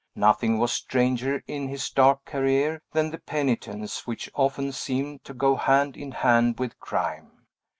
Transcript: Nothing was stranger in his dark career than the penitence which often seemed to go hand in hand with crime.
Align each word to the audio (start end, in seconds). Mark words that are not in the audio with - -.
Nothing 0.15 0.57
was 0.57 0.71
stranger 0.73 1.43
in 1.45 1.67
his 1.67 1.91
dark 1.91 2.25
career 2.25 2.81
than 2.91 3.11
the 3.11 3.19
penitence 3.19 4.07
which 4.07 4.31
often 4.33 4.71
seemed 4.71 5.23
to 5.25 5.33
go 5.35 5.55
hand 5.55 5.95
in 5.95 6.11
hand 6.11 6.57
with 6.57 6.79
crime. 6.79 7.43